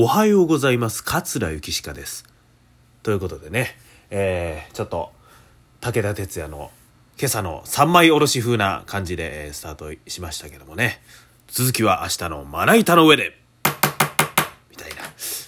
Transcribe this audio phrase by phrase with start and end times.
[0.00, 1.02] おはようございます。
[1.02, 2.24] 桂ゆきしかです。
[3.02, 3.76] ということでね、
[4.10, 5.10] えー、ちょっと、
[5.80, 6.70] 武田鉄矢の
[7.18, 11.02] 今朝の三枚おろし風な感じで、スタートしましたけどもね、
[11.48, 13.36] 続きは明日のまな板の上で、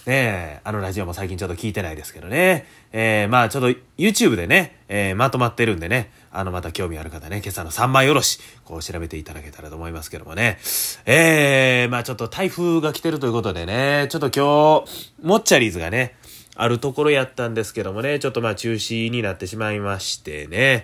[0.07, 0.13] ね
[0.57, 2.65] え、あのラジオも最近ちょっと聞いてないですけどね。
[2.91, 10.57] えー、まあちょっと YouTube でね、えー、まとまってるんでね、あのまた興味ある方ね、今朝の三枚おろし、こう調べていただけたらと思いますけどもね。
[11.05, 16.15] えー、まあちょっと台風が来てるということでね、ちょっと今日、モッチャリーズがね、
[16.55, 20.83] あるところやったんですけどもね、ちょっとまあ中止になってしまいましてね、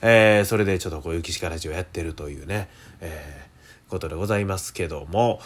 [0.00, 2.70] えー、それでちょっとこういう岸からラジオやってるというね、
[3.02, 3.44] えー
[3.94, 5.40] ことでございますけども、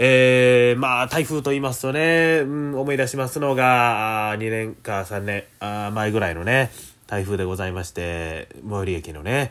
[0.00, 6.70] えー、まあ、台風と言いますとね、うん、思い出しますのが、2年か3年あ前ぐらいのね、
[7.08, 9.50] 台風でございまして、最寄り駅のね、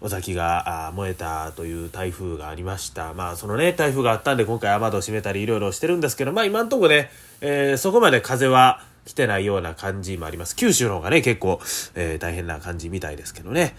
[0.00, 3.14] 尾崎が燃えたという台風がありました。
[3.14, 10.56] まあ、そのね、台風があったんで、今回雨戸を閉めたりいろいろしてるんですけど、まあ、今んとこね、えーそこまで風は来てないような感じもあります。
[10.56, 11.60] 九州の方がね、結構、
[11.94, 13.76] えー大変な感じみたいですけどね。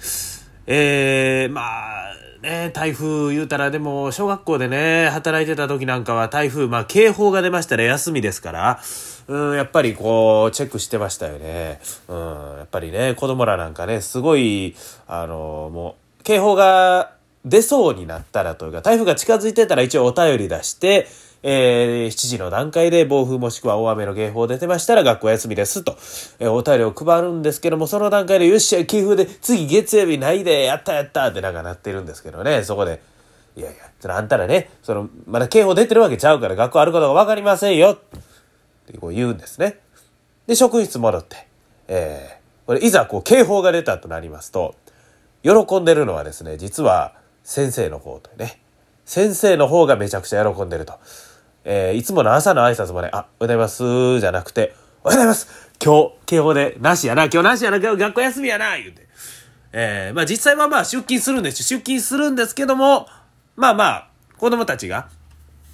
[0.68, 8.80] えー、まあ、ね、台風言うたらでも、小学校でね、働いてた時なんかは台風、まあ警報が出ましたら休みですから、
[9.28, 11.80] うん、やっぱりこう、チェックしてましたよね。
[12.08, 12.18] うん、
[12.58, 14.76] やっぱりね、子供らなんかね、すごい、
[15.08, 17.12] あの、もう、警報が
[17.46, 21.08] 出そうになったらというか、台風が近づいてたら一応お便り出して、
[21.48, 25.96] えー、7時の段階で暴風もしくは大雨の警報出てましたら学校休みですと、
[26.40, 33.00] えーお便りを配るんですけども、その段階でよっしゃ、警報で次月曜日ないで、やったやったってなんかなってるんですけどね、そこで、
[33.56, 39.78] いやいや、そのあんたらね、その、まだ警報出てるわけちゃうから学校あることがわかりませんよってこう言うんですね。
[40.48, 41.46] で、職員室戻って、
[41.88, 44.74] えー、これいざこう警報が出たとなりますと、
[45.44, 48.60] 喜んでるのはですね、実は先生の方とね、
[49.06, 51.00] 先生の方がめちゃくちゃ喜んでると。
[51.68, 59.08] えーいつもの朝の挨拶もね、あ、おはようございます、じゃなくて、おはようございます今日、警報で、なしやな、今日なしやな、今日学校休みやな、言うて。
[59.74, 63.08] えーまあ実際はまあ出勤するんです出勤するんですけども、
[63.56, 64.08] まあまあ、
[64.38, 65.10] 子供たちが、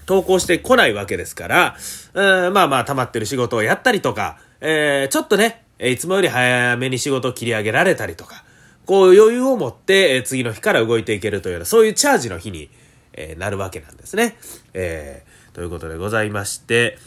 [0.05, 1.75] 投稿してこないわけですから、
[2.13, 8.45] うん、まあまあ溜まってる仕事をやったりとか、えーちょっとね、いつもより早めに仕事を切り上げられたりとか、
[8.85, 12.69] こう余裕を持って、え次の日から動いていけるというような、そういうチャージの日に、
[13.11, 14.37] えーなるわけなんですね。
[14.73, 16.97] えーということでございまして、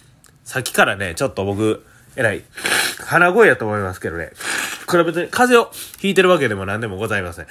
[0.44, 1.84] さっきからね、ちょっと僕、
[2.16, 2.44] えらい、
[3.06, 4.32] 鼻声やと思いますけどね、
[4.86, 7.46] これは別に風邪をひいてるわけでも何でもございません。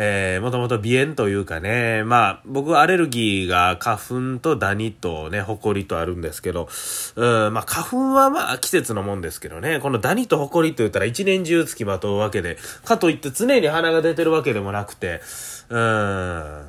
[0.00, 6.68] えー、もともと鼻炎というかね、まあ、僕はアレルギーが花粉とダニとね、ホコリとあるんですけど、
[7.16, 15.20] うん、まあ、花粉はまあ、季節のもんですけどね、このダニとホコリと言ったら一年中付きまとうわけで、かといって常に鼻が出てるわけでもなくて、
[15.68, 16.68] うん、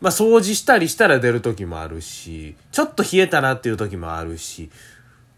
[0.00, 4.70] まあ、掃除したりしたら出る時もあるし、ちょっと冷えたなっていう時もあるし、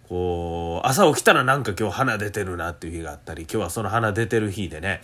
[0.09, 5.01] こう、朝起きたらなんか今日鼻出てるなっていう日があったり、今日はその鼻出てる日でね、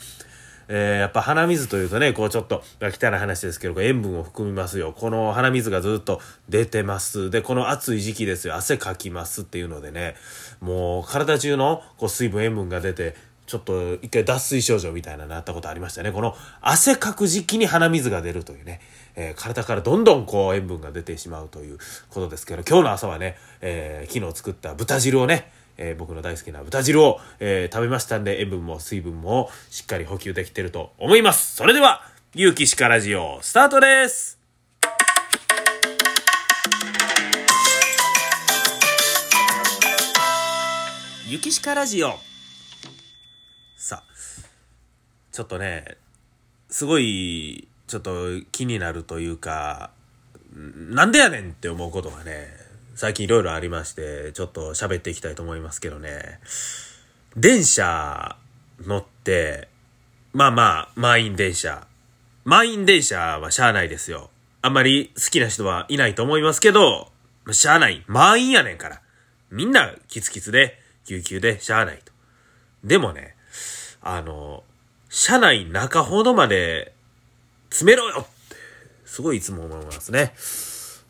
[0.69, 4.93] えーやっぱ鼻水というとね、こうちょっと汚い話ですけど、塩分を含みますよ。
[4.97, 7.31] この鼻水がずっと出てます。
[7.31, 8.55] で、この暑い時期ですよ。
[8.55, 10.15] 汗かきますっていうのでね、
[10.61, 13.17] もう体中のこう水分、塩分が出て、
[13.49, 16.13] ちょっと一回脱水症状みたいななったことありましたね。
[16.13, 18.81] この汗かく時期に鼻水が出るというね、
[19.17, 21.79] えー体からどんどんこう塩分が出てしまうという
[22.11, 31.57] ことですけど、今日の朝はね、えー昨日作った豚汁をね、えー僕の大好きな豚汁を、えー食べましたんで、塩分も水分もしっかり補給できてると思います。
[31.57, 32.03] それでは、
[32.35, 34.39] ゆうきしかラジオ、スタートです
[41.27, 42.28] ゆきしかラジオ。
[43.89, 44.05] さ、
[45.33, 45.97] ちょっとね、
[46.69, 49.91] すごい、ちょっと気になるというか、
[50.55, 52.49] なんでやねんって思うことがね、
[52.95, 56.41] 最近いろいろありまして、ちょっと喋っていきたいと思いますけどね、
[57.35, 58.37] 電車
[58.81, 59.69] 乗って、
[60.35, 61.87] まあまあ、満員電車。
[62.45, 64.31] 満員電車はしゃあないですよ。
[64.61, 67.11] あんまり好きな人はいないと思いますけど、
[67.53, 68.05] しゃあない。
[68.07, 69.01] 満員やねんから。
[69.51, 72.13] みんなキツキツで、救急でしゃあないと。
[72.85, 73.35] でもね、
[74.11, 74.63] あの、
[75.11, 76.95] 車内中ほどまで
[77.69, 78.57] 詰めろよって、
[79.05, 80.33] すごいいつも思いますね。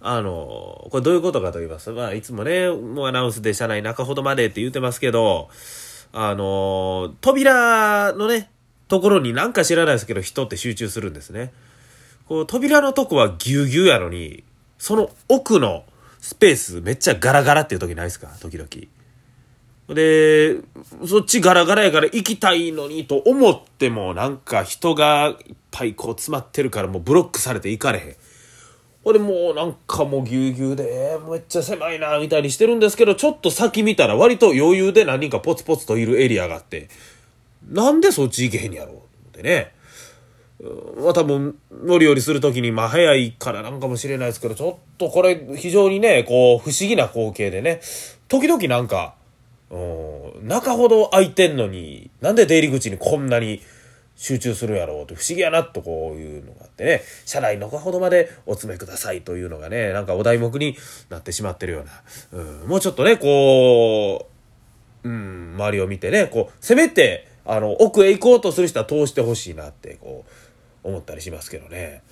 [0.01, 5.49] あの、これどういうことかと言いますと、まあ、いつもね、もうアナウンスで車内中ほどまでって言ってますけど、
[6.13, 8.51] あの、扉のね、
[8.89, 11.53] ところになんか知らないですけど、人って集中するんですね。
[12.27, 14.43] こう、扉のとこはぎゅうぎゅうやのに、
[14.77, 15.85] その奥の
[16.21, 18.29] スペースめっちゃガラガラっていう時ないですか？
[18.41, 18.69] 時々。
[19.89, 20.57] で、
[21.07, 28.17] そっちガラガラやから行きたいのにと思ってもなんか人がいっぱいこう詰まってるからもうブロックされて行かれへん。
[29.03, 36.89] ほんでもうなんかもうぎゅうぎゅうで、めっちゃ狭いな、みたいにしてるんですけど、ちょっと先見たら割と余裕で何人かポツポツといるエリアがあって、
[37.71, 39.73] なんでそっち行けへんやろってね。
[41.01, 47.81] まあ多分、乗り降りするときに、まあ早いからなんかもしれないですけど、ちょっとこれ非常にね、こう、不思議な光景でね、
[48.27, 49.15] 時々なんか、
[50.43, 53.61] 中ほど空いてんのに、なんで出入り口にこんなに
[54.17, 60.77] 集中するやろうって不思議やなとこういうのがあってね、車内中ほどまでお詰めくださいというのがね、なんかお題目に
[61.09, 61.85] なってしまってるよう
[62.35, 64.29] な、うん、もうちょっとね、こ
[65.05, 70.25] う、うん、周りを見てね、こう、せめて、あの、奥へ行こうとする人は通してほしいなって、こ
[70.85, 72.03] う、思ったりしますけどね。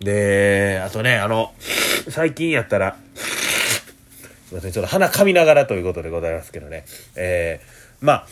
[0.00, 1.52] で、あとね、あの、
[2.08, 2.96] 最近やったら、
[4.50, 6.84] すいません、ちょっと鼻噛みながらということでございますけどね。
[7.14, 8.26] えー、まあ、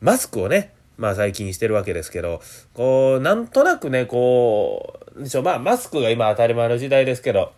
[0.00, 2.40] マスクをね、まあ最近してるわけですけど、
[2.74, 7.50] こう、なんとなくね、こう、でしょ、まあマスクが今当たり前の時代ですけど、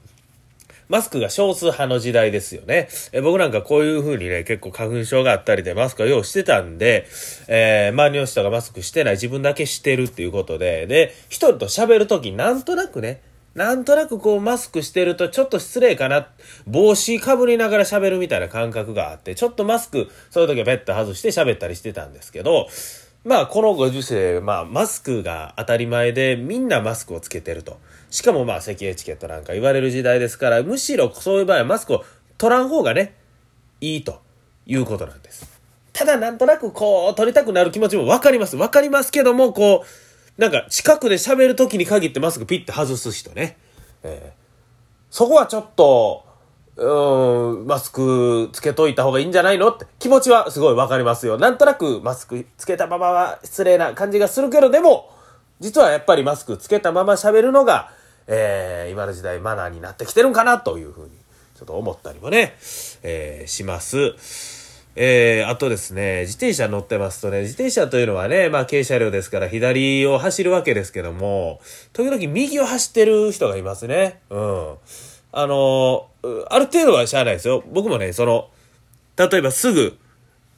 [0.88, 2.88] マスクが少数派の時代ですよね。
[3.12, 7.06] え僕なんかこういう風にね、結構花粉症があったりでマスクを用意してたんで、
[7.48, 13.20] えー、周りの人がマスクしてない自分だけしてるっていうことで、で、一人と喋るときなんとなくね、
[13.54, 16.28] なんとなくこうマスクしてるとちょっと失礼かな。
[16.66, 22.68] 帽子かぶりながら喋るみたいな感覚があって、ちょっとマスク、そういう時はペット外して喋ったりしてたんですけど、
[23.24, 27.78] まあこのご時世、まあマスクが当たり前でみんなマスクをつけてると。
[28.10, 32.04] しかもまあ咳エチケットなんか言われる時代ですから、むしろそういう場合はマスクを
[32.38, 33.14] 取らん方がね、
[33.80, 34.20] いいと
[34.66, 35.60] いうことなんです。
[35.92, 38.56] ただなんとなくこう、取りたくなる気持ちもわかります。
[38.56, 40.09] わかりますけども、こう、
[40.40, 43.58] なんか近くで喋る時に限ってマスクピッて外す人ね。
[44.02, 46.24] えー、そこはちょっと、
[46.76, 51.36] うん、マスクつけといた方がいいんじゃないのって気持ちはすごいわかりますよ。
[51.36, 55.10] なんとなくマスクつけたままは失礼な感じがするけど、でも、
[55.60, 57.92] 実はやっぱりマスクつけたまま喋るのが、
[58.26, 61.10] えー、今の時代マナーになってきてるんかなというふうに、
[61.54, 62.56] ちょっと思ったりもね、
[63.02, 64.59] えー、します。
[64.96, 71.60] えー、あとですね、自転車乗ってますとね、自転車というのはね、まあ軽車両ですから左を走るわけですけども、
[71.92, 74.20] 時々右を走ってる人がいますね。
[74.30, 74.74] うん。
[75.32, 76.08] あの、
[76.48, 77.62] ある程度はしゃあないですよ。
[77.72, 78.50] 僕もね、その、
[79.16, 79.96] 例えばすぐ、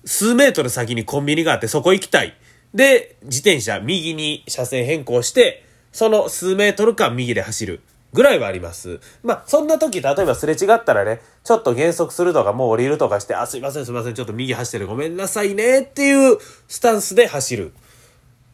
[0.05, 2.35] 数メートル先にコンビニがあってそこ行きたい。
[2.75, 7.81] で、自転車右に車線変更して、その数メートル間右で走る。
[8.13, 9.01] ぐらいはあります。
[9.23, 16.39] まあ、そんな時、例えばすれ違ったらね、ちょっと減速するとか、もう降りるとかして、あ、すいません、すいません、ちょっと右走ってる、ごめんなさいね、っていう
[16.69, 17.73] スタンスで走る。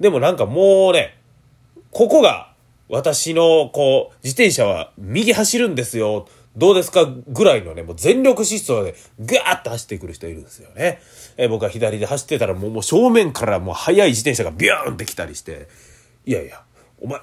[0.01, 1.19] でもなんかもうね、
[1.91, 2.53] ここが、
[2.89, 6.27] 私の、こう、自転車は右走るんですよ。
[6.57, 7.07] どうですか？
[7.29, 11.01] ぐらいのね、もう全力疾走でガーッと走ってくる人いるんですよね。
[11.37, 15.69] え、僕は左で走ってたらもうもう正面からもう速い自転車がビューンって来たりして、
[16.25, 16.63] いやいや、
[17.01, 17.21] お前、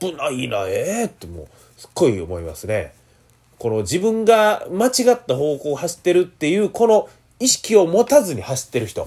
[0.00, 2.94] 危ないな、ええー、ってもう、すっごい思いますね。
[3.58, 7.08] この自分が間違った方向を走ってるっていう、この
[7.40, 9.04] 意識を持たずに走ってる人。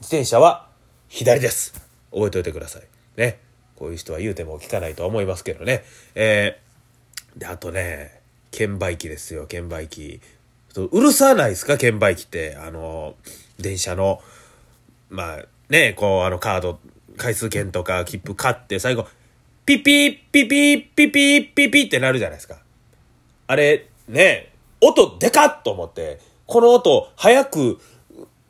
[0.00, 0.66] 自転車は
[1.08, 1.74] 左です。
[2.12, 2.82] 覚えておいてください。
[3.16, 3.38] ね。
[3.76, 5.84] こういう人は言うても聞かないと思いますけどね。
[6.14, 10.20] えー、で、あとね、券売機ですよ、券売機。
[10.74, 12.56] うるさないですか、券売機って。
[12.56, 13.14] あの、
[13.58, 14.20] 電車の、
[15.10, 16.78] まあ、ね、こう、あの、カード、
[17.16, 19.06] 回数券とか切符買って、最後、
[19.68, 22.56] ピピ、ピピ、ピピ、ピピってなるじゃないですか。
[23.46, 24.50] あれ、ね、
[24.80, 27.78] 音でかっと思って、この音、早く、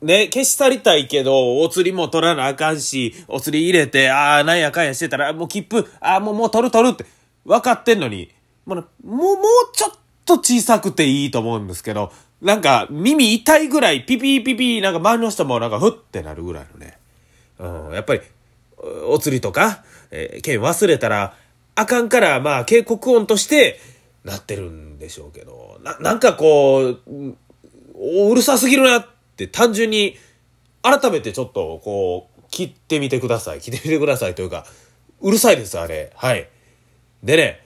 [0.01, 7.05] ね、消し去りたいけど、お釣りも取らなあかんし、お釣り入れて、ああ、なんやかんやしてたら、もう切符、ああ、もう、もう取る取るって、
[7.43, 8.31] 分かってんのに、
[8.65, 9.35] もう、もう、
[9.73, 9.91] ちょっ
[10.23, 16.97] と小さくていいと思うんですけど、なんか耳痛いぐらいピピピピなんか周りの人もなんかふってなるぐらいのね。
[17.59, 18.21] うん、やっぱり、
[19.05, 21.35] お釣りとか、えー、券忘れたら
[21.75, 23.79] あかんから、まあ警告音として
[24.25, 26.99] なってるんでしょうけど、な、なんかこう、
[27.95, 30.17] うるさすぎるなって単純に
[30.81, 33.61] 改めてちょっとこう、切ってみてください。
[33.61, 34.65] 切ってみてくださいというか、
[35.21, 36.11] うるさいです、あれ。
[36.15, 36.49] はい。
[37.23, 37.61] でね、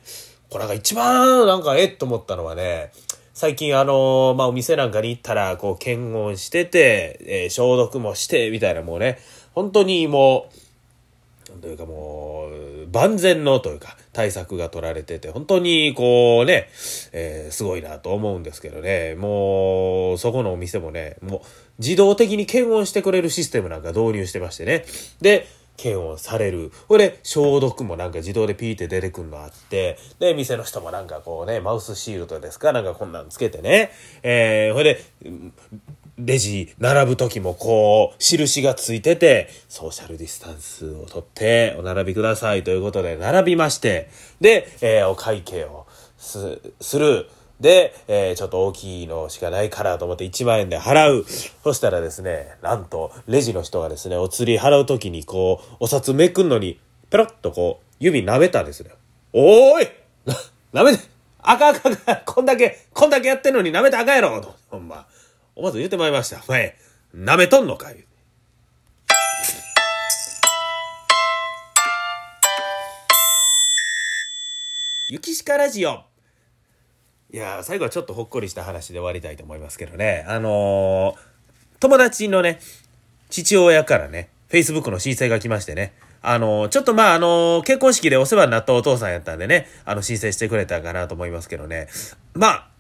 [0.50, 2.92] これが一番なんかえっと思ったのはね、
[3.34, 9.18] 最近あのまあ、お店なんかに行ったら、こう、検温してて、えー、消毒もして、みたいなもうね、
[9.54, 10.62] 本当にもう、
[11.62, 16.69] というかもう、万全のというか、対策が取られてて、本当にこうね、
[17.12, 21.41] えー、すごいなと思うんですけどね、もう、そこのお店もね、もう、
[21.79, 24.86] 自動的に検温してくれるシステムなんか導入してましてね。
[25.22, 26.72] で、検温される。
[26.88, 33.91] これ、消毒もなんか自動でピーって出てくるのあって、で、店の人もなんかこうね、マウスシールドですかなんかこんなんつけてね、
[34.22, 35.03] えー、ほいで、
[36.20, 47.29] レジ並ぶ時もこう、印がついてて、ソーシャルディスタンスをとってお並びくださいということで並びまして、で、えー、お会計をす、する。
[47.60, 51.25] で、えー、ちょっと大きいのしかないからと思って1万円で払う。
[51.63, 56.79] そしたらですね、なんと、レジの人がですね、お釣り払う時にこう、お札めくんのに、
[57.10, 58.91] ペロッとこう、指舐めたんですね。
[59.32, 59.88] おーい
[60.25, 60.36] な、
[60.84, 61.03] 舐めて、
[61.41, 65.08] あかんあかんあかん、こんだけ、こんだけやってんのに舐めたらあかやろと、ほんま。
[65.55, 66.41] 思わず言ってまいりました。
[66.48, 66.75] お前、
[67.15, 68.05] 舐めとんのかい
[75.10, 76.01] ゆきしかラジオ。
[77.31, 80.25] いや最後はちょっとほっこりした話で終わりたいと思いますけどね。
[80.27, 82.60] あのー、友達のね、
[83.29, 85.93] 父親からね、Facebook の申請が来ましてね。
[86.24, 91.89] あのー、ちょっとまあ、あのー、結婚式でお世話になったお父さんやったんでね、あの、申請してくれたかなと思いますけどね。
[92.33, 92.73] まあ、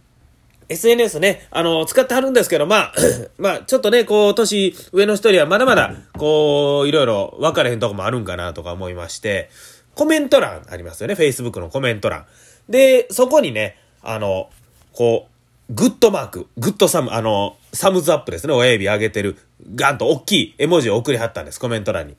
[0.69, 2.93] SNS ね、あの、使ってはるんですけど、まあ、
[3.37, 9.49] まあ、ちょっとね、こう、年上の人にはまだまだ、こう、いろいろ分かれへんとこもあるんかなとか思いまして、
[9.95, 11.13] コメント欄ありますよね。
[11.13, 12.25] Facebook のコメント欄。
[12.69, 14.49] で、そこにね、あの、
[14.93, 18.53] こう、 good mark、グッドサム、あの、 thumbs up ですね。
[18.53, 19.37] 親指上げてる、
[19.75, 21.59] ガンと大きい絵文字を送りはったんです。
[21.59, 22.15] コメント欄に。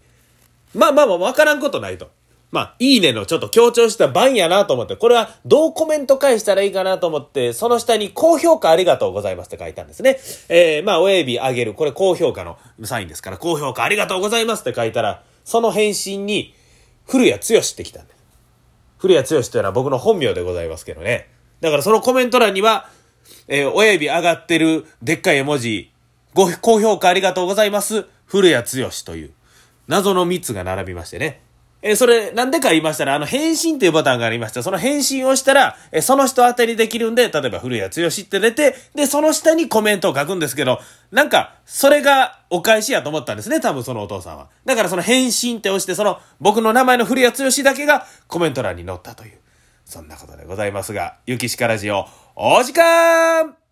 [0.74, 2.10] まあまあまあ、わからんことないと。
[2.54, 10.20] まあ、いいねのちょっと強調した番やなと思って、これはどうコメント返したらいいかなと思って、その下に高評価ありがとうございますって書いたんですね。
[10.48, 11.74] えー、まあ、親指上げる。
[11.74, 16.54] これ高評価のサインですから、高評価ありがとうございますって書いたら、その返信に、
[17.08, 18.16] 古谷剛ってきたんです。
[18.98, 21.28] 古谷剛というのは僕の本名でございますけどね。
[21.60, 22.88] だからそのコメント欄には、
[23.48, 25.90] えー、親指上がってるでっかい絵文字、
[26.34, 28.06] ご高評価ありがとうございます。
[28.26, 29.32] 古谷剛という
[29.88, 31.43] 謎の3つが並びましてね。
[31.86, 34.62] えー、それ、なんでか言いましたら、あの、返信っていうボタンがありました。
[34.62, 40.80] その返信をしたら、えー、その人当たりできるんで、例えば、古谷剛って出て、で、その下にコメントを書くんですけど、
[41.12, 44.48] なんか、それがお返しやと思ったんですね、多分そのお父さんは。
[44.64, 49.32] だからその返信って押して、その、僕の名前の古谷剛だけがコメント欄に載ったという。
[49.84, 53.63] そんなことでございますが、ゆきしかラジオ、お時間